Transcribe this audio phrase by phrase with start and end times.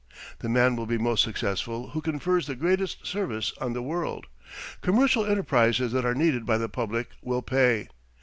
[0.39, 4.25] The man will be most successful who confers the greatest service on the world.
[4.81, 7.87] Commercial enterprises that are needed by the public will pay.